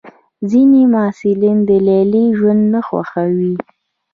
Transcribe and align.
ځینې 0.49 0.81
محصلین 0.93 1.57
د 1.69 1.71
لیلیې 1.87 2.25
ژوند 2.37 2.63
نه 2.73 2.81
خوښوي. 2.87 3.55